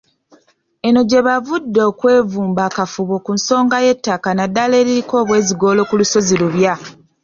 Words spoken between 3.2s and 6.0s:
ku nsonga y'ettaka naddala eririko obwezigoolo ku